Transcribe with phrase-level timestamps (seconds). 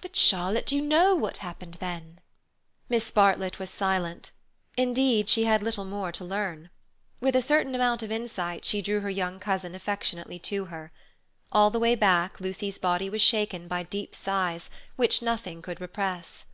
[0.00, 2.20] "But, Charlotte, you know what happened then."
[2.88, 4.30] Miss Bartlett was silent.
[4.78, 6.70] Indeed, she had little more to learn.
[7.20, 10.90] With a certain amount of insight she drew her young cousin affectionately to her.
[11.52, 16.46] All the way back Lucy's body was shaken by deep sighs, which nothing could repress.